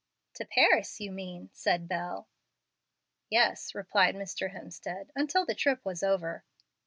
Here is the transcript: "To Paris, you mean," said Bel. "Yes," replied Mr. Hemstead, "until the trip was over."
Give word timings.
"To 0.33 0.45
Paris, 0.45 0.99
you 0.99 1.11
mean," 1.11 1.51
said 1.53 1.87
Bel. 1.87 2.27
"Yes," 3.29 3.75
replied 3.75 4.15
Mr. 4.15 4.49
Hemstead, 4.51 5.11
"until 5.15 5.45
the 5.45 5.53
trip 5.53 5.85
was 5.85 6.01
over." 6.01 6.43